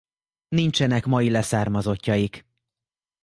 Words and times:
Nincsenek 0.47 1.05
mai 1.05 1.29
leszármazottjaik. 1.29 2.45